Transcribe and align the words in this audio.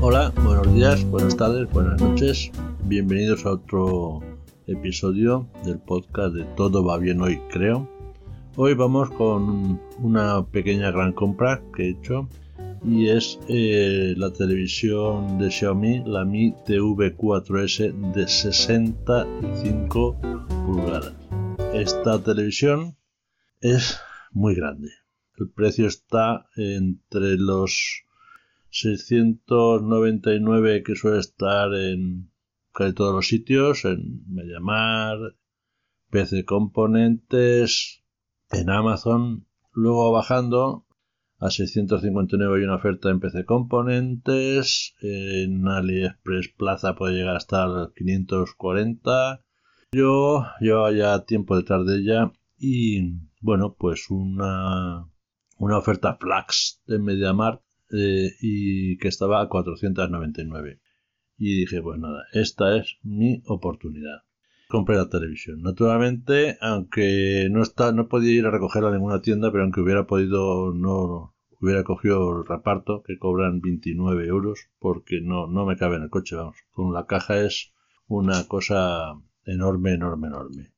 Hola, 0.00 0.32
buenos 0.44 0.74
días, 0.74 1.04
buenas 1.10 1.36
tardes, 1.36 1.70
buenas 1.72 2.00
noches. 2.00 2.50
Bienvenidos 2.84 3.46
a 3.46 3.52
otro 3.52 4.20
episodio 4.66 5.46
del 5.64 5.78
podcast 5.78 6.34
de 6.34 6.44
Todo 6.56 6.84
va 6.84 6.98
bien 6.98 7.20
hoy, 7.20 7.40
creo. 7.50 7.88
Hoy 8.56 8.74
vamos 8.74 9.10
con 9.10 9.80
una 9.98 10.44
pequeña 10.46 10.90
gran 10.90 11.12
compra 11.12 11.62
que 11.74 11.84
he 11.84 11.90
hecho 11.90 12.28
y 12.84 13.08
es 13.08 13.40
eh, 13.48 14.14
la 14.16 14.30
televisión 14.30 15.38
de 15.38 15.50
Xiaomi, 15.50 16.02
la 16.06 16.24
Mi 16.24 16.52
TV4S 16.52 18.12
de 18.12 18.28
65 18.28 20.16
pulgadas. 20.66 21.14
Esta 21.72 22.22
televisión 22.22 22.96
es 23.60 23.98
muy 24.34 24.54
grande. 24.54 24.90
El 25.36 25.50
precio 25.50 25.86
está 25.86 26.46
entre 26.56 27.36
los 27.38 28.04
699 28.70 30.82
que 30.82 30.96
suele 30.96 31.20
estar 31.20 31.72
en 31.74 32.30
casi 32.72 32.92
todos 32.92 33.14
los 33.14 33.28
sitios, 33.28 33.84
en 33.84 34.24
MediaMar, 34.28 35.36
PC 36.10 36.44
Componentes, 36.44 38.02
en 38.50 38.70
Amazon, 38.70 39.46
luego 39.72 40.10
bajando 40.12 40.86
a 41.38 41.50
659 41.50 42.58
hay 42.58 42.64
una 42.64 42.76
oferta 42.76 43.10
en 43.10 43.20
PC 43.20 43.44
Componentes, 43.44 44.94
en 45.00 45.68
AliExpress 45.68 46.48
Plaza 46.56 46.94
puede 46.94 47.14
llegar 47.14 47.36
hasta 47.36 47.90
540. 47.94 49.44
Yo 49.92 50.46
llevo 50.60 50.90
ya 50.90 51.24
tiempo 51.24 51.56
detrás 51.56 51.86
de 51.86 51.98
ella 51.98 52.32
y 52.58 53.20
bueno, 53.44 53.76
pues 53.78 54.08
una, 54.08 55.06
una 55.58 55.78
oferta 55.78 56.16
flax 56.16 56.82
de 56.86 56.98
MediaMarkt 56.98 57.62
eh, 57.92 58.30
y 58.40 58.96
que 58.96 59.08
estaba 59.08 59.42
a 59.42 59.48
499. 59.48 60.80
Y 61.36 61.60
dije, 61.60 61.82
pues 61.82 61.98
nada, 61.98 62.24
esta 62.32 62.76
es 62.76 62.96
mi 63.02 63.42
oportunidad 63.46 64.22
compré 64.68 64.96
la 64.96 65.08
televisión. 65.08 65.62
Naturalmente, 65.62 66.58
aunque 66.60 67.48
no 67.50 67.62
está, 67.62 67.92
no 67.92 68.08
podía 68.08 68.32
ir 68.32 68.46
a 68.46 68.50
recogerla 68.50 68.88
en 68.88 68.94
ninguna 68.96 69.22
tienda, 69.22 69.52
pero 69.52 69.62
aunque 69.62 69.80
hubiera 69.80 70.06
podido, 70.06 70.72
no 70.72 71.36
hubiera 71.60 71.84
cogido 71.84 72.40
el 72.40 72.46
reparto, 72.46 73.02
que 73.04 73.16
cobran 73.16 73.60
29 73.60 74.26
euros, 74.26 74.70
porque 74.80 75.20
no, 75.20 75.46
no 75.46 75.64
me 75.64 75.76
cabe 75.76 75.96
en 75.96 76.02
el 76.02 76.10
coche, 76.10 76.34
vamos. 76.34 76.56
Con 76.72 76.92
la 76.92 77.06
caja 77.06 77.40
es 77.40 77.72
una 78.08 78.48
cosa 78.48 79.14
enorme, 79.44 79.92
enorme, 79.92 80.26
enorme. 80.26 80.72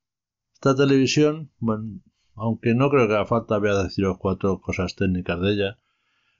Esta 0.53 0.75
televisión, 0.75 1.51
bueno, 1.59 2.01
aunque 2.37 2.75
no 2.75 2.91
creo 2.91 3.09
que 3.09 3.15
haga 3.15 3.27
falta, 3.27 3.59
voy 3.59 3.71
a 3.71 3.83
deciros 3.83 4.19
cuatro 4.19 4.61
cosas 4.61 4.95
técnicas 4.95 5.41
de 5.41 5.53
ella. 5.53 5.79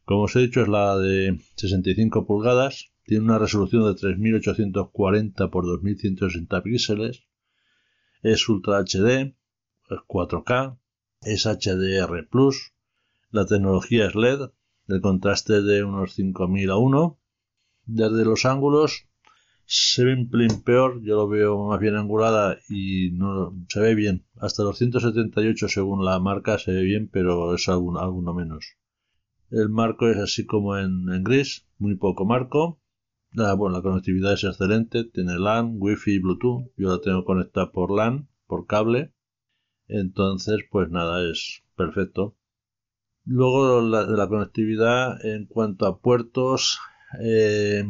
Como 0.05 0.23
os 0.23 0.37
he 0.37 0.41
dicho, 0.41 0.63
es 0.63 0.69
la 0.69 0.97
de 0.97 1.41
65 1.57 2.27
pulgadas, 2.27 2.93
tiene 3.05 3.25
una 3.25 3.39
resolución 3.39 3.85
de 3.85 3.99
3840 3.99 5.45
x 5.45 5.53
2160 5.53 6.63
píxeles, 6.63 7.25
es 8.23 8.49
Ultra 8.49 8.81
HD, 8.81 9.35
es 9.89 9.99
4K, 10.07 10.79
es 11.23 11.47
HDR 11.47 12.29
la 13.31 13.45
tecnología 13.45 14.07
es 14.07 14.15
LED, 14.15 14.51
el 14.89 15.01
contraste 15.01 15.61
de 15.63 15.83
unos 15.83 16.15
5000 16.15 16.71
a 16.71 16.77
1. 16.77 17.19
Desde 17.85 18.25
los 18.25 18.45
ángulos 18.45 19.09
se 19.67 20.05
ve 20.05 20.15
un 20.15 20.31
pelín 20.31 20.63
peor, 20.63 21.03
yo 21.03 21.17
lo 21.17 21.29
veo 21.29 21.67
más 21.67 21.81
bien 21.81 21.97
angulada 21.97 22.59
y 22.69 23.11
no 23.13 23.53
se 23.69 23.81
ve 23.81 23.95
bien. 23.97 24.25
Hasta 24.37 24.63
los 24.63 24.79
178 24.79 25.69
según 25.69 26.05
la 26.05 26.21
marca 26.21 26.59
se 26.59 26.73
ve 26.73 26.83
bien, 26.83 27.09
pero 27.13 27.55
es 27.55 27.69
alguno, 27.69 27.99
alguno 27.99 28.33
menos. 28.33 28.77
El 29.51 29.69
marco 29.69 30.09
es 30.09 30.19
así 30.19 30.47
como 30.47 30.77
en, 30.77 31.05
gris, 31.25 31.67
muy 31.79 31.97
poco 31.97 32.25
marco. 32.25 32.81
La, 33.33 33.55
bueno, 33.55 33.77
la 33.77 33.83
conectividad 33.83 34.35
es 34.35 34.45
excelente, 34.45 35.05
tiene 35.05 35.39
LAN, 35.39 35.77
Wi-Fi 35.79 36.13
y 36.13 36.19
Bluetooth. 36.21 36.71
Yo 36.77 36.91
la 36.91 37.01
tengo 37.01 37.25
conectada 37.25 37.73
por 37.73 37.91
LAN, 37.91 38.29
por 38.47 38.67
cable. 38.67 39.13
Entonces, 39.89 40.61
pues 40.71 40.91
nada, 40.91 41.29
es 41.29 41.65
perfecto. 41.77 42.37
Luego 43.25 43.81
la, 43.81 44.03
la 44.05 44.29
conectividad 44.29 45.25
en 45.25 45.47
cuanto 45.47 45.87
a 45.87 46.01
puertos, 46.01 46.79
eh, 47.21 47.85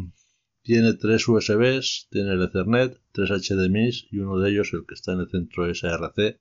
tiene 0.67 0.95
tres 0.95 1.29
USBs, 1.29 2.09
tiene 2.11 2.33
el 2.33 2.43
Ethernet, 2.43 3.01
tres 3.13 3.31
HDMI 3.31 3.91
y 4.11 4.19
uno 4.19 4.41
de 4.41 4.51
ellos, 4.51 4.73
el 4.73 4.85
que 4.85 4.95
está 4.95 5.13
en 5.13 5.21
el 5.21 5.31
centro 5.31 5.73
SRC, 5.73 6.41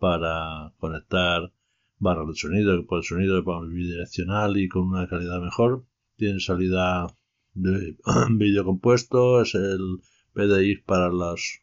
para 0.00 0.74
conectar 0.78 1.52
barras 2.00 2.26
de 2.26 2.34
sonido, 2.34 2.84
que 2.84 2.96
el 2.96 3.04
sonido 3.04 3.44
bidireccional 3.68 4.56
y 4.56 4.68
con 4.68 4.88
una 4.88 5.06
calidad 5.06 5.40
mejor. 5.40 5.86
Tiene 6.16 6.40
salida 6.40 7.06
de 7.54 7.96
vídeo 8.32 8.64
compuesto, 8.64 9.42
es 9.42 9.54
el 9.54 10.00
PDI 10.32 10.82
para 10.82 11.12
las 11.12 11.60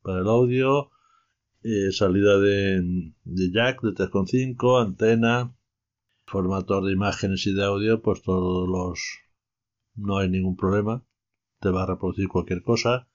para 0.00 0.20
el 0.20 0.28
audio, 0.28 0.90
eh, 1.64 1.90
salida 1.90 2.38
de, 2.38 3.14
jack 3.24 3.82
de 3.82 3.90
3.5, 3.90 4.80
antena, 4.80 5.56
formator 6.24 6.84
de 6.84 6.92
imágenes 6.92 7.48
y 7.48 7.52
de 7.52 7.64
audio, 7.64 8.00
pues 8.00 8.22
todos 8.22 8.68
los 8.68 9.00
no 9.96 10.18
hay 10.18 10.28
ningún 10.30 10.56
problema, 10.56 11.04
te 11.62 11.70
va 11.70 11.84
a 11.84 11.86
reproducir 11.86 12.28
cualquier 12.28 12.62
cosa. 12.62 13.08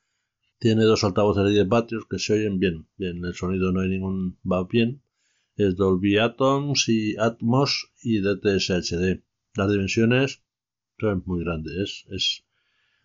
Tiene 0.57 0.85
dos 0.85 1.03
altavoces 1.03 1.43
de 1.43 1.51
10 1.51 1.67
vatios 1.67 2.05
que 2.09 2.17
se 2.17 2.33
oyen 2.33 2.59
bien, 2.59 2.87
bien, 2.97 3.23
el 3.23 3.35
sonido 3.35 3.71
no 3.71 3.81
hay 3.81 3.89
ningún 3.89 4.39
va 4.49 4.63
bien. 4.63 5.03
Es 5.55 5.75
Dolby 5.75 6.17
Atoms 6.17 6.87
y 6.89 7.15
Atmos 7.17 7.91
y 8.01 8.21
DTS 8.21 8.69
HD. 8.69 9.23
Las 9.55 9.71
dimensiones 9.71 10.41
es 10.97 11.27
muy 11.27 11.43
grande, 11.43 11.83
es, 11.83 12.05
es 12.09 12.45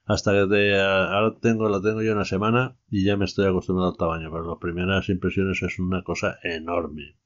hasta 0.04 0.32
que 0.32 0.76
ahora 0.80 1.36
tengo, 1.40 1.68
la 1.68 1.80
tengo 1.80 2.02
yo 2.02 2.12
una 2.12 2.24
semana 2.24 2.76
y 2.90 3.04
ya 3.04 3.16
me 3.16 3.24
estoy 3.24 3.46
acostumbrado 3.46 3.92
al 3.92 3.96
tamaño, 3.96 4.30
pero 4.30 4.48
las 4.48 4.58
primeras 4.58 5.08
impresiones 5.08 5.62
es 5.62 5.78
una 5.78 6.02
cosa 6.02 6.38
enorme. 6.42 7.16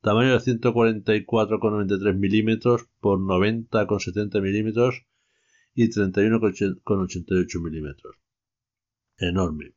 Tamaño 0.00 0.32
de 0.32 0.38
144,93 0.38 2.16
milímetros 2.16 2.88
por 3.00 3.18
90,70 3.18 4.40
milímetros 4.40 5.04
y 5.74 5.88
31,88 5.88 7.62
milímetros. 7.62 8.16
Enorme. 9.18 9.74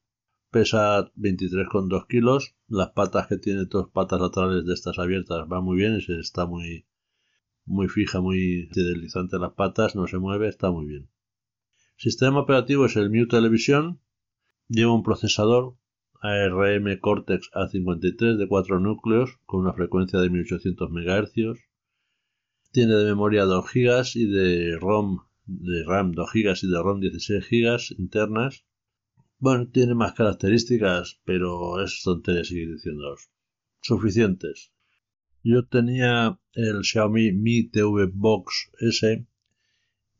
Pesa 0.51 1.11
23,2 1.15 2.07
kilos. 2.07 2.55
Las 2.67 2.91
patas 2.91 3.27
que 3.27 3.37
tiene, 3.37 3.65
dos 3.65 3.89
patas 3.89 4.21
laterales 4.21 4.65
de 4.65 4.73
estas 4.73 4.99
abiertas, 4.99 5.47
va 5.51 5.61
muy 5.61 5.77
bien. 5.77 5.99
Está 6.19 6.45
muy, 6.45 6.85
muy 7.65 7.87
fija, 7.87 8.21
muy 8.21 8.67
deslizante 8.73 9.39
las 9.39 9.53
patas, 9.53 9.95
no 9.95 10.07
se 10.07 10.17
mueve, 10.17 10.47
está 10.47 10.71
muy 10.71 10.85
bien. 10.85 11.09
Sistema 11.95 12.39
operativo 12.39 12.85
es 12.85 12.95
el 12.95 13.09
Mu 13.09 13.27
Television, 13.27 13.99
lleva 14.67 14.93
un 14.93 15.03
procesador 15.03 15.77
ARM 16.21 16.99
Cortex 16.99 17.49
A53 17.53 18.37
de 18.37 18.47
4 18.47 18.79
núcleos 18.79 19.39
con 19.45 19.61
una 19.61 19.73
frecuencia 19.73 20.19
de 20.19 20.29
1800 20.29 20.89
MHz, 20.89 21.59
tiene 22.71 22.95
de 22.95 23.05
memoria 23.05 23.43
2 23.43 23.65
GB 23.71 24.03
y 24.15 24.25
de 24.25 24.77
ROM 24.79 25.19
de 25.45 25.83
RAM 25.83 26.11
2 26.11 26.29
GB 26.33 26.55
y 26.63 26.67
de 26.67 26.81
ROM 26.81 26.99
16 26.99 27.47
GB 27.49 27.99
internas. 27.99 28.65
Bueno, 29.39 29.67
tiene 29.67 29.93
más 29.93 30.13
características, 30.13 31.19
pero 31.25 31.81
es 31.83 32.01
tontería 32.03 32.43
seguir 32.43 32.73
diciéndolos. 32.73 33.29
Suficientes. 33.81 34.71
Yo 35.43 35.65
tenía 35.65 36.39
el 36.53 36.83
Xiaomi 36.83 37.33
Mi 37.33 37.69
TV 37.69 38.09
Box 38.13 38.71
S 38.79 39.27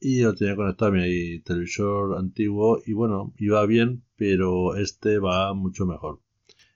y 0.01 0.21
lo 0.21 0.35
tenía 0.35 0.57
conectado 0.57 0.91
a 0.91 0.95
mi 0.95 1.39
televisor 1.39 2.17
antiguo 2.17 2.81
y 2.85 2.91
bueno, 2.91 3.33
iba 3.37 3.65
bien, 3.65 4.03
pero 4.17 4.75
este 4.75 5.19
va 5.19 5.53
mucho 5.53 5.85
mejor. 5.85 6.21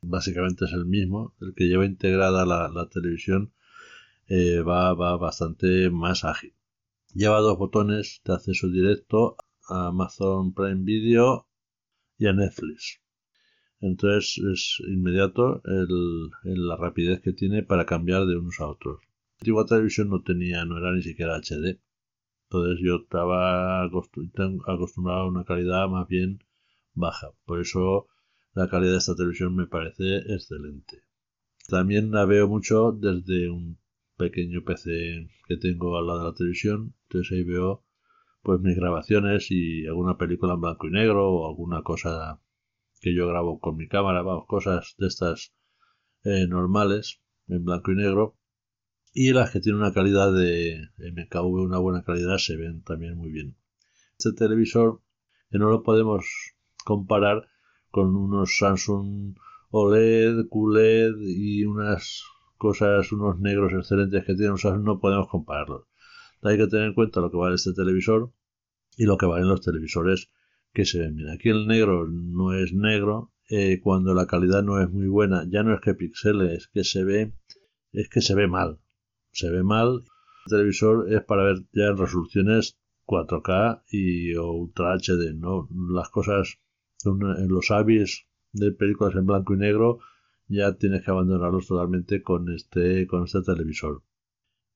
Básicamente 0.02 0.64
es 0.64 0.72
el 0.72 0.86
mismo, 0.86 1.36
el 1.42 1.54
que 1.54 1.66
lleva 1.66 1.86
integrada 1.86 2.46
la, 2.46 2.88
televisión 2.90 3.52
eh, 4.28 4.62
va, 4.62 4.94
va 4.94 5.18
bastante 5.18 5.90
más 5.90 6.24
ágil. 6.24 6.57
Lleva 7.14 7.40
dos 7.40 7.58
botones 7.58 8.22
de 8.26 8.34
acceso 8.34 8.70
directo 8.70 9.38
a 9.70 9.88
Amazon 9.88 10.54
Prime 10.54 10.84
Video 10.84 11.48
y 12.18 12.28
a 12.28 12.34
Netflix. 12.34 13.00
Entonces 13.80 14.38
es 14.40 14.78
inmediato 14.88 15.62
el, 15.66 16.30
la 16.44 16.76
rapidez 16.76 17.22
que 17.22 17.34
tiene 17.34 17.64
para 17.64 17.86
cambiar 17.86 18.26
de 18.26 18.38
unos 18.38 18.60
a 18.60 18.68
otros. 18.68 19.00
La 19.04 19.40
antigua 19.42 19.66
televisión 19.66 20.10
no 20.10 20.22
tenía, 20.22 20.66
no 20.66 20.78
era 20.78 20.92
ni 20.92 21.02
siquiera 21.02 21.38
HD. 21.38 21.80
Entonces 22.50 22.80
yo 22.84 22.98
estaba 23.04 23.84
acostumbrado 23.84 25.22
a 25.22 25.28
una 25.28 25.44
calidad 25.44 25.88
más 25.90 26.08
bien 26.08 26.44
baja. 26.94 27.32
Por 27.46 27.62
eso 27.62 28.08
la 28.54 28.68
calidad 28.68 28.94
de 28.94 28.98
esta 28.98 29.16
televisión 29.16 29.56
me 29.56 29.68
parece 29.68 30.18
excelente. 30.34 31.04
También 31.68 32.12
la 32.12 32.26
veo 32.26 32.48
mucho 32.48 32.92
desde 32.92 33.50
un 33.50 33.78
pequeño 34.18 34.64
PC 34.64 35.30
que 35.48 35.58
tengo 35.58 35.98
al 35.98 36.08
lado 36.08 36.20
de 36.20 36.26
la 36.26 36.34
televisión. 36.34 36.96
Entonces 37.04 37.32
ahí 37.32 37.44
veo 37.44 37.84
pues 38.42 38.60
mis 38.62 38.76
grabaciones 38.76 39.48
y 39.52 39.86
alguna 39.88 40.18
película 40.18 40.54
en 40.54 40.62
blanco 40.62 40.88
y 40.88 40.92
negro 40.92 41.32
o 41.32 41.48
alguna 41.48 41.84
cosa 41.84 42.42
que 43.02 43.16
yo 43.16 43.28
grabo 43.28 43.60
con 43.60 43.76
mi 43.76 43.88
cámara, 43.88 44.22
vamos, 44.22 44.46
cosas 44.48 44.96
de 44.98 45.08
estas 45.08 45.54
eh, 46.24 46.48
normales 46.48 47.22
en 47.48 47.64
blanco 47.64 47.92
y 47.92 47.96
negro 47.96 48.38
y 49.14 49.34
las 49.34 49.52
que 49.52 49.60
tienen 49.60 49.82
una 49.82 49.94
calidad 49.94 50.32
de 50.34 50.90
MKV, 50.98 51.46
una 51.46 51.80
buena 51.80 52.04
calidad, 52.04 52.38
se 52.38 52.56
ven 52.56 52.84
también 52.84 53.18
muy 53.18 53.32
bien. 53.32 53.58
Este 54.18 54.34
televisor 54.34 55.02
que 55.50 55.58
no 55.58 55.70
lo 55.70 55.84
podemos 55.84 56.26
comparar 56.86 57.48
con 57.90 58.16
unos 58.16 58.58
Samsung 58.58 59.36
OLED, 59.72 60.48
QLED 60.50 61.16
y 61.20 61.66
unas 61.66 62.24
cosas, 62.58 63.12
unos 63.12 63.40
negros 63.40 63.74
excelentes 63.74 64.26
que 64.26 64.36
tienen 64.36 64.58
Samsung, 64.58 64.84
no 64.84 65.00
podemos 65.00 65.30
compararlos. 65.30 65.86
Hay 66.42 66.58
que 66.58 66.68
tener 66.68 66.88
en 66.88 66.94
cuenta 66.94 67.22
lo 67.22 67.32
que 67.32 67.38
vale 67.38 67.56
este 67.56 67.74
televisor 67.74 68.32
y 68.98 69.06
lo 69.06 69.18
que 69.18 69.26
valen 69.26 69.48
los 69.48 69.62
televisores 69.62 70.30
que 70.74 70.86
se 70.86 71.00
ven 71.00 71.16
bien. 71.16 71.30
Aquí 71.30 71.50
el 71.50 71.68
negro 71.68 72.08
no 72.08 72.54
es 72.54 72.74
negro, 72.74 73.32
eh, 73.50 73.80
cuando 73.82 74.14
la 74.14 74.28
calidad 74.28 74.64
no 74.64 74.82
es 74.82 74.90
muy 74.90 75.08
buena, 75.08 75.46
ya 75.50 75.64
no 75.64 75.74
es 75.74 75.82
que 75.82 75.94
pixeles, 75.94 76.52
es 76.54 76.68
que 76.68 76.84
se 76.84 77.04
ve, 77.04 77.34
es 77.94 78.10
que 78.10 78.22
se 78.22 78.36
ve 78.36 78.48
mal. 78.48 78.80
Se 79.32 79.50
ve 79.50 79.64
mal. 79.64 80.04
El 80.46 80.50
televisor 80.50 81.12
es 81.14 81.24
para 81.24 81.44
ver 81.44 81.58
ya 81.72 81.86
en 81.86 81.98
resoluciones 81.98 82.78
4K 83.06 83.84
y 83.90 84.36
o 84.36 84.52
Ultra 84.52 84.96
HD, 84.96 85.34
¿no? 85.34 85.70
Las 85.72 86.10
cosas 86.10 86.60
en 87.06 87.48
los 87.48 87.72
avis 87.72 88.28
de 88.52 88.72
películas 88.72 89.16
en 89.16 89.26
blanco 89.26 89.54
y 89.54 89.58
negro 89.58 90.00
ya 90.48 90.78
tienes 90.78 91.04
que 91.04 91.12
abandonarlos 91.12 91.68
totalmente 91.68 92.22
con 92.22 92.54
este 92.54 93.08
con 93.08 93.24
este 93.24 93.42
televisor. 93.42 94.04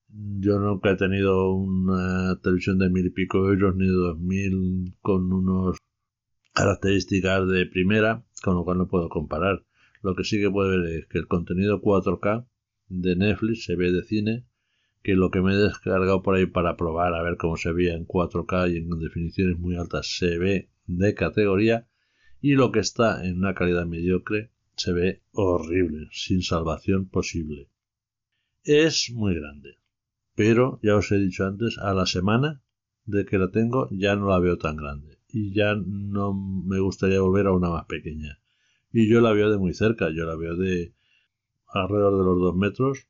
Yo 0.08 0.58
nunca 0.58 0.90
he 0.90 0.96
tenido 0.96 1.52
una 1.54 2.38
televisión 2.42 2.78
de 2.78 2.90
mil 2.90 3.06
y 3.06 3.10
pico 3.10 3.38
euros 3.48 3.74
ni 3.76 3.86
de 3.86 3.92
dos 3.92 4.18
mil 4.18 4.94
con 5.00 5.32
unas 5.32 5.78
características 6.52 7.48
de 7.48 7.66
primera, 7.66 8.22
con 8.42 8.56
lo 8.56 8.64
cual 8.64 8.78
no 8.78 8.88
puedo 8.88 9.08
comparar. 9.08 9.64
Lo 10.02 10.14
que 10.14 10.24
sí 10.24 10.38
que 10.38 10.50
puedo 10.50 10.68
ver 10.68 10.84
es 10.90 11.06
que 11.06 11.18
el 11.18 11.28
contenido 11.28 11.80
4K 11.80 12.46
de 12.88 13.16
Netflix 13.16 13.64
se 13.64 13.76
ve 13.76 13.90
de 13.90 14.02
cine, 14.02 14.44
que 15.02 15.14
lo 15.14 15.30
que 15.30 15.40
me 15.40 15.54
he 15.54 15.56
descargado 15.56 16.22
por 16.22 16.34
ahí 16.34 16.46
para 16.46 16.76
probar 16.76 17.14
a 17.14 17.22
ver 17.22 17.36
cómo 17.38 17.56
se 17.56 17.72
veía 17.72 17.94
en 17.94 18.06
4K 18.06 18.72
y 18.72 18.76
en 18.78 18.90
definiciones 18.98 19.58
muy 19.58 19.76
altas 19.76 20.14
se 20.18 20.38
ve 20.38 20.70
de 20.86 21.14
categoría 21.14 21.88
y 22.40 22.54
lo 22.54 22.72
que 22.72 22.80
está 22.80 23.24
en 23.24 23.38
una 23.38 23.54
calidad 23.54 23.86
mediocre 23.86 24.50
se 24.82 24.92
ve 24.92 25.22
horrible, 25.32 26.08
sin 26.10 26.42
salvación 26.42 27.08
posible. 27.08 27.68
Es 28.64 29.10
muy 29.10 29.34
grande, 29.34 29.78
pero 30.34 30.80
ya 30.82 30.96
os 30.96 31.10
he 31.12 31.18
dicho 31.18 31.46
antes, 31.46 31.78
a 31.78 31.94
la 31.94 32.06
semana 32.06 32.62
de 33.04 33.24
que 33.24 33.38
la 33.38 33.50
tengo 33.50 33.88
ya 33.90 34.16
no 34.16 34.28
la 34.28 34.38
veo 34.38 34.58
tan 34.58 34.76
grande 34.76 35.18
y 35.28 35.54
ya 35.54 35.74
no 35.74 36.34
me 36.34 36.80
gustaría 36.80 37.20
volver 37.20 37.46
a 37.46 37.52
una 37.52 37.70
más 37.70 37.86
pequeña. 37.86 38.40
Y 38.92 39.08
yo 39.08 39.20
la 39.20 39.32
veo 39.32 39.50
de 39.50 39.58
muy 39.58 39.72
cerca, 39.72 40.10
yo 40.10 40.26
la 40.26 40.36
veo 40.36 40.56
de 40.56 40.94
alrededor 41.68 42.18
de 42.18 42.24
los 42.24 42.40
dos 42.40 42.56
metros 42.56 43.06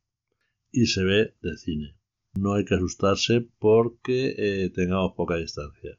y 0.70 0.86
se 0.86 1.04
ve 1.04 1.34
de 1.42 1.56
cine. 1.56 1.96
No 2.34 2.54
hay 2.54 2.64
que 2.64 2.74
asustarse 2.74 3.46
porque 3.58 4.34
eh, 4.36 4.70
tengamos 4.70 5.12
poca 5.16 5.36
distancia. 5.36 5.98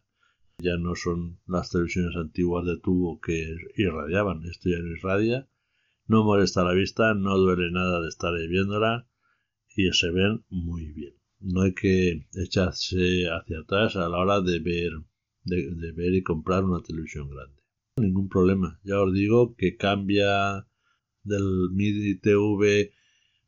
Ya 0.60 0.78
no 0.78 0.96
son 0.96 1.40
las 1.46 1.70
televisiones 1.70 2.16
antiguas 2.16 2.66
de 2.66 2.80
tubo 2.80 3.20
que 3.20 3.56
irradiaban, 3.76 4.44
esto 4.46 4.70
ya 4.70 4.78
no 4.78 4.96
irradia. 4.96 5.50
No 6.06 6.24
molesta 6.24 6.64
la 6.64 6.74
vista, 6.74 7.14
no 7.14 7.38
duele 7.38 7.72
nada 7.72 8.02
de 8.02 8.10
estar 8.10 8.34
viéndola 8.50 9.08
y 9.76 9.92
se 9.94 10.12
ven 10.12 10.44
muy 10.50 10.92
bien. 10.92 11.14
No 11.40 11.62
hay 11.62 11.74
que 11.74 12.28
echarse 12.36 13.28
hacia 13.30 13.60
atrás 13.60 13.96
a 13.96 14.10
la 14.10 14.18
hora 14.18 14.42
de 14.42 14.60
ver, 14.60 14.92
de, 15.44 15.92
ver 15.94 16.14
y 16.14 16.24
comprar 16.24 16.64
una 16.66 16.82
televisión 16.82 17.30
grande. 17.30 17.62
Ningún 17.98 18.28
problema. 18.30 18.80
Ya 18.84 19.00
os 19.02 19.14
digo 19.14 19.56
que 19.56 19.78
cambia 19.78 20.68
del 21.24 21.70
MIDI 21.72 22.20
TV 22.20 22.92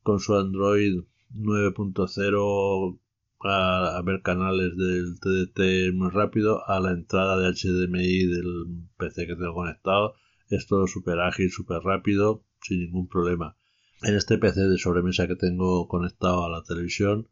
con 0.02 0.20
su 0.20 0.34
Android 0.34 1.02
9.0 1.34 3.00
a, 3.40 4.02
ver 4.04 4.22
canales 4.22 4.76
del 4.76 5.20
TDT 5.20 5.94
muy 5.94 6.10
rápido 6.10 6.66
a 6.68 6.80
la 6.80 6.92
entrada 6.92 7.38
de 7.38 7.52
HDMI 7.52 8.26
del 8.26 8.88
PC 8.96 9.26
que 9.26 9.36
tengo 9.36 9.54
conectado. 9.54 10.14
Es 10.48 10.66
todo 10.66 10.86
súper 10.86 11.20
ágil, 11.20 11.50
súper 11.50 11.82
rápido, 11.82 12.45
sin 12.62 12.80
ningún 12.80 13.08
problema. 13.08 13.56
En 14.02 14.14
este 14.14 14.38
PC 14.38 14.68
de 14.68 14.78
sobremesa 14.78 15.26
que 15.26 15.36
tengo 15.36 15.88
conectado 15.88 16.44
a 16.44 16.50
la 16.50 16.62
televisión 16.62 17.28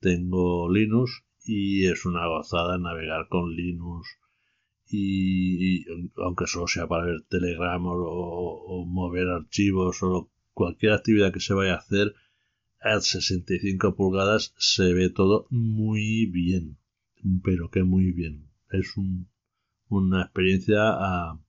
tengo 0.00 0.70
Linux 0.72 1.24
y 1.44 1.86
es 1.86 2.04
una 2.04 2.26
gozada 2.26 2.78
navegar 2.78 3.28
con 3.28 3.54
Linux 3.54 4.08
y, 4.90 5.84
aunque 6.16 6.46
solo 6.46 6.66
sea 6.66 6.86
para 6.86 7.04
ver 7.04 7.22
Telegram 7.28 7.82
o 7.84 8.84
mover 8.86 9.28
archivos 9.28 10.02
o 10.02 10.30
cualquier 10.52 10.92
actividad 10.92 11.32
que 11.32 11.40
se 11.40 11.54
vaya 11.54 11.74
a 11.74 11.78
hacer 11.78 12.14
a 12.80 13.00
65 13.00 13.96
pulgadas 13.96 14.54
se 14.56 14.92
ve 14.92 15.10
todo 15.10 15.46
muy 15.50 16.26
bien, 16.26 16.78
pero 17.42 17.70
que 17.70 17.82
muy 17.82 18.12
bien. 18.12 18.50
Es 18.70 18.94
una 19.88 20.22
experiencia 20.22 20.90
a, 20.90 21.40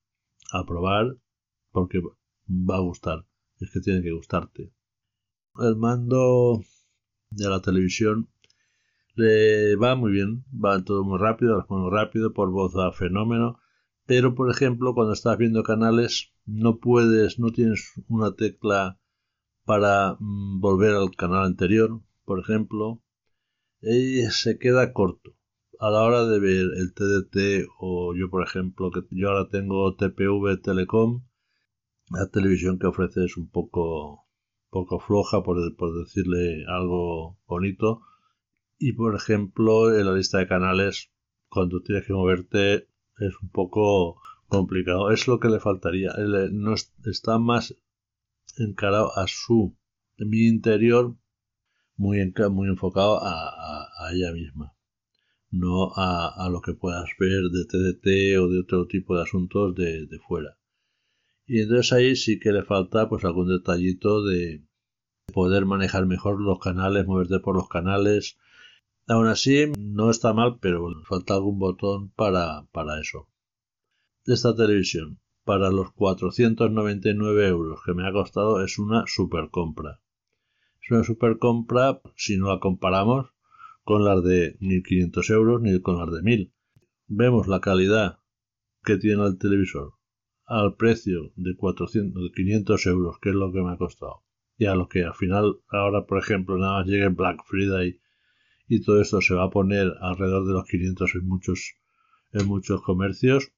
a 0.52 0.66
probar 0.66 1.18
porque 1.72 2.02
va 2.50 2.78
a 2.78 2.82
gustar, 2.82 3.26
es 3.60 3.72
que 3.72 3.80
tiene 3.80 4.02
que 4.02 4.12
gustarte. 4.12 4.72
El 5.60 5.76
mando 5.76 6.62
de 7.30 7.50
la 7.50 7.62
televisión 7.62 8.30
le 9.16 9.76
va 9.76 9.96
muy 9.96 10.12
bien, 10.12 10.46
va 10.54 10.84
todo 10.84 11.04
muy 11.04 11.20
rápido, 11.20 11.58
responde 11.58 11.90
rápido, 11.92 12.34
por 12.34 12.52
voz 12.52 12.76
a 12.76 12.92
fenómeno, 12.92 13.60
pero 14.06 14.34
por 14.34 14.50
ejemplo 14.50 14.94
cuando 14.94 15.14
estás 15.14 15.38
viendo 15.38 15.64
canales 15.64 16.32
no 16.46 16.80
puedes, 16.80 17.40
no 17.40 17.52
tienes 17.52 17.94
una 18.08 18.36
tecla 18.36 19.00
para 19.66 20.16
mm, 20.20 20.60
volver 20.62 20.96
al 20.96 21.16
canal 21.16 21.46
anterior, 21.46 22.02
por 22.26 22.40
ejemplo, 22.40 23.04
y 23.82 24.22
se 24.32 24.58
queda 24.58 24.94
corto. 24.94 25.36
A 25.80 25.90
la 25.90 26.04
hora 26.04 26.26
de 26.26 26.40
ver 26.40 26.66
el 26.76 26.94
TDT 26.94 27.70
o 27.80 28.14
yo, 28.16 28.30
por 28.30 28.44
ejemplo, 28.44 28.92
que 28.92 29.02
yo 29.12 29.30
ahora 29.30 29.48
tengo 29.50 29.96
TPV 29.96 30.58
Telecom, 30.62 31.24
la 32.10 32.28
televisión 32.30 32.80
que 32.80 32.88
ofrece 32.88 33.26
es 33.26 33.38
un 33.38 33.50
poco, 33.50 34.28
poco 34.70 35.00
floja, 35.00 35.44
por, 35.44 35.76
por 35.76 35.98
decirle 36.00 36.66
algo 36.68 37.38
bonito. 37.48 38.02
Y, 38.78 38.94
por 38.94 39.16
ejemplo, 39.16 39.94
en 39.96 40.06
la 40.06 40.14
lista 40.14 40.38
de 40.38 40.48
canales, 40.48 41.12
cuando 41.50 41.82
tienes 41.82 42.06
que 42.06 42.14
moverte, 42.14 42.88
es 43.18 43.34
un 43.42 43.50
poco 43.50 44.22
complicado. 44.48 45.12
Es 45.12 45.28
lo 45.28 45.40
que 45.40 45.50
le 45.50 45.60
faltaría. 45.60 46.14
No 46.52 46.74
está 46.74 47.40
más 47.40 47.76
encarado 48.58 49.18
a 49.18 49.28
su 49.28 49.78
mi 50.18 50.48
interior 50.48 51.16
muy, 51.96 52.34
muy 52.52 52.70
enfocado 52.70 53.20
a, 53.22 53.88
ella 54.12 54.32
misma, 54.32 54.74
no 55.52 55.92
a, 55.96 56.50
lo 56.50 56.62
que 56.62 56.74
puedas 56.74 57.10
ver 57.20 57.44
de 57.52 57.66
TDT 57.66 58.40
o 58.40 58.48
de 58.48 58.60
otro 58.62 58.88
tipo 58.88 59.16
de 59.16 59.24
asuntos 59.24 59.76
de, 59.76 60.08
fuera. 60.28 60.58
Y 61.52 61.62
entonces 61.62 61.92
ahí 61.94 62.16
sí 62.16 62.40
que 62.40 62.52
le 62.52 62.62
falta 62.62 63.10
pues 63.10 63.26
algún 63.26 63.48
detallito 63.50 64.24
de 64.24 64.64
poder 65.34 65.66
manejar 65.66 66.06
mejor 66.06 66.40
los 66.40 66.60
canales, 66.60 67.08
moverte 67.08 67.40
por 67.40 67.56
los 67.56 67.68
canales. 67.68 68.38
Aún 69.08 69.26
así, 69.26 69.66
no 69.80 70.12
está 70.12 70.32
mal, 70.32 70.60
pero 70.62 70.88
falta 71.06 71.34
algún 71.34 71.58
botón 71.58 72.12
para, 72.12 72.68
para 72.72 73.02
eso. 73.02 73.30
Esta 74.28 74.56
televisión 74.56 75.22
para 75.44 75.72
los 75.72 75.92
499 75.94 77.48
euros 77.48 77.80
que 77.84 77.96
me 77.96 78.08
ha 78.08 78.14
costado 78.14 78.64
es 78.64 78.78
una 78.78 79.06
super 79.08 79.50
compra. 79.50 80.02
Es 80.84 80.92
una 80.92 81.04
super 81.04 81.40
compra 81.40 82.00
si 82.16 82.38
no 82.38 82.50
la 82.50 82.60
comparamos 82.60 83.34
con 83.84 84.06
las 84.06 84.24
de 84.24 84.56
1500 84.60 85.28
euros 85.32 85.62
ni 85.64 85.82
con 85.82 85.98
las 85.98 86.14
de 86.14 86.22
1000. 86.22 86.54
Vemos 87.08 87.48
la 87.48 87.60
calidad 87.60 88.20
que 88.84 88.98
tiene 88.98 89.26
el 89.26 89.40
televisor 89.40 89.99
al 90.50 90.76
precio 90.76 91.32
de 91.36 91.56
400, 91.56 92.24
de 92.24 92.32
500 92.32 92.86
euros, 92.88 93.20
que 93.22 93.30
es 93.30 93.36
lo 93.36 93.52
que 93.52 93.62
me 93.62 93.72
ha 93.72 93.78
costado. 93.78 94.24
Y 94.58 94.66
a 94.66 94.74
lo 94.74 94.90
que 94.90 95.04
al 95.04 95.14
final, 95.14 95.60
ahora 95.70 96.08
por 96.08 96.18
ejemplo, 96.18 96.58
nada 96.58 96.80
más 96.80 96.88
llegue 96.88 97.08
Black 97.10 97.44
Friday 97.46 98.00
y 98.68 98.82
todo 98.82 99.00
esto 99.00 99.22
se 99.22 99.36
va 99.36 99.46
a 99.46 99.50
poner 99.52 99.94
alrededor 100.02 100.48
de 100.48 100.54
los 100.54 100.66
500 100.66 101.16
en 101.16 101.28
muchos, 101.28 101.76
en 102.34 102.48
muchos 102.48 102.82
comercios, 102.82 103.52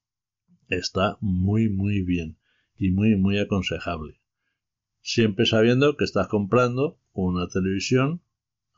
está 0.68 1.18
muy 1.22 1.70
muy 1.70 2.02
bien 2.02 2.38
y 2.78 2.92
muy 2.92 3.16
muy 3.16 3.40
aconsejable. 3.40 4.20
Siempre 5.02 5.46
sabiendo 5.46 5.96
que 5.96 6.04
estás 6.04 6.28
comprando 6.28 7.00
una 7.14 7.48
televisión 7.48 8.22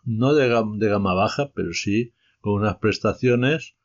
no 0.03 0.36
de, 0.36 0.50
gama 0.50 1.13
baja, 1.15 1.51
pero 1.53 1.74
sí 1.74 2.13
con 2.41 2.62
unas 2.62 2.77
prestaciones 2.77 3.75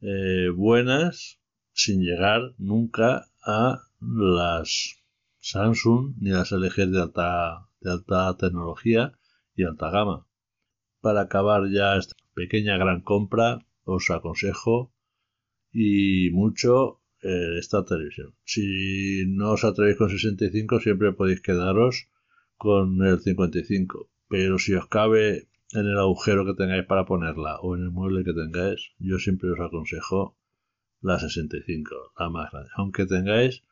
eh, 0.00 0.48
buenas 0.54 1.38
sin 1.72 2.02
llegar 2.02 2.54
nunca 2.58 3.28
a 3.48 3.82
las 4.00 5.02
Samsung 5.40 6.16
ni 6.20 6.30
las 6.30 6.52
LG 6.52 6.90
de 6.90 7.00
alta, 7.00 7.66
de 7.80 7.90
alta 7.90 8.36
tecnología 8.36 9.18
y 9.56 9.64
alta 9.64 9.90
gama. 9.90 10.26
Para 11.00 11.22
acabar 11.22 11.62
ya 11.70 11.96
esta 11.96 12.14
pequeña 12.34 12.76
gran 12.76 13.00
compra, 13.00 13.64
os 13.84 14.10
aconsejo 14.10 14.92
y 15.72 16.28
mucho 16.32 17.00
eh, 17.22 17.58
esta 17.58 17.84
televisión. 17.86 18.34
Si 18.44 19.24
no 19.26 19.52
os 19.52 19.64
atrevéis 19.64 19.96
con 19.96 20.10
65, 20.10 20.80
siempre 20.80 21.14
podéis 21.14 21.40
quedaros 21.40 22.08
con 22.58 23.02
el 23.02 23.18
55. 23.18 24.10
Pero 24.28 24.58
si 24.58 24.74
os 24.74 24.86
cabe 24.88 25.48
en 25.72 25.86
el 25.86 25.98
agujero 25.98 26.44
que 26.44 26.54
tengáis 26.54 26.84
para 26.84 27.06
ponerla 27.06 27.60
o 27.60 27.76
en 27.76 27.84
el 27.84 27.90
mueble 27.90 28.24
que 28.24 28.34
tengáis, 28.34 28.92
yo 28.98 29.18
siempre 29.18 29.50
os 29.50 29.60
aconsejo 29.60 30.36
la 31.00 31.18
65, 31.18 31.94
la 32.18 32.30
más 32.30 32.50
grande. 32.50 32.70
Aunque 32.76 33.06
tengáis 33.06 33.62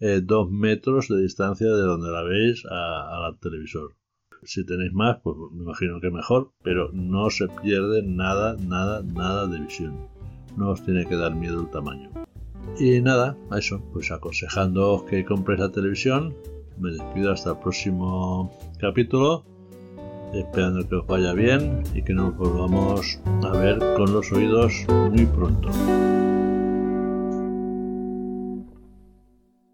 eh, 0.00 0.20
dos 0.22 0.50
metros 0.50 1.08
de 1.08 1.22
distancia 1.22 1.68
de 1.68 1.82
donde 1.82 2.10
la 2.10 2.22
veis 2.22 2.64
al 2.66 3.38
televisor. 3.38 3.94
Si 4.42 4.66
tenéis 4.66 4.92
más, 4.92 5.18
pues 5.22 5.36
me 5.52 5.62
imagino 5.62 6.00
que 6.00 6.10
mejor, 6.10 6.50
pero 6.62 6.90
no 6.92 7.30
se 7.30 7.46
pierde 7.48 8.02
nada, 8.02 8.56
nada, 8.56 9.02
nada 9.02 9.46
de 9.46 9.60
visión. 9.60 10.08
No 10.56 10.70
os 10.70 10.84
tiene 10.84 11.06
que 11.06 11.14
dar 11.14 11.34
miedo 11.34 11.60
el 11.60 11.70
tamaño. 11.70 12.10
Y 12.78 13.00
nada, 13.00 13.36
eso, 13.56 13.80
pues 13.92 14.10
aconsejándoos 14.10 15.04
que 15.04 15.24
compréis 15.24 15.60
la 15.60 15.70
televisión. 15.70 16.34
Me 16.78 16.90
despido 16.90 17.30
hasta 17.30 17.50
el 17.50 17.58
próximo 17.58 18.50
capítulo 18.78 19.44
esperando 20.34 20.88
que 20.88 20.96
os 20.96 21.06
vaya 21.06 21.32
bien 21.32 21.82
y 21.94 22.02
que 22.02 22.14
nos 22.14 22.36
volvamos 22.36 23.20
a 23.44 23.50
ver 23.50 23.78
con 23.96 24.12
los 24.12 24.32
oídos 24.32 24.86
muy 24.88 25.26
pronto. 25.26 25.68